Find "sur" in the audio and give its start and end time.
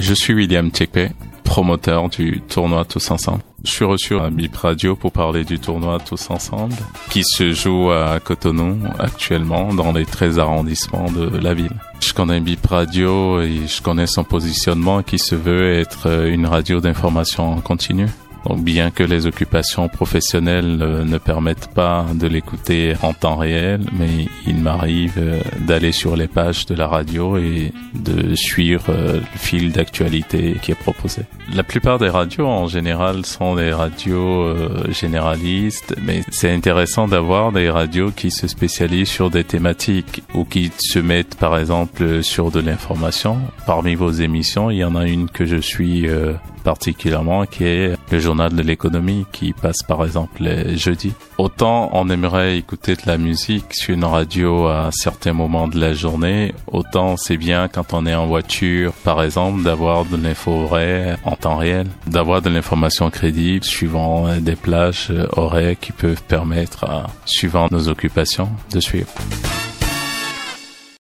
25.92-26.16, 39.08-39.30, 42.22-42.50, 53.74-53.94